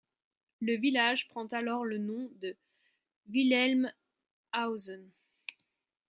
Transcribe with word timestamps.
Le 0.61 0.77
village 0.77 1.27
prend 1.27 1.45
alors 1.49 1.85
le 1.85 1.99
nom 1.99 2.31
de 2.41 2.57
Wilhelmshausen. 3.29 5.11